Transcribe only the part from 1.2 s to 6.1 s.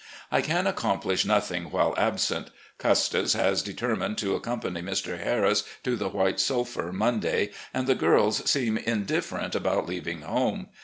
nothing while absent. Custis has determined to accompany Mr. Harris to the